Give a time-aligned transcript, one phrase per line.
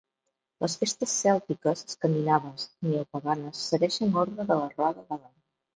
[0.63, 5.35] Les festes cèltiques, escandinaves i neopaganes segueixen l'ordre de la roda de l'any.